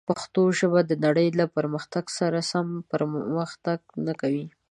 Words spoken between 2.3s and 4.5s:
سم پرمختګ نه کوي.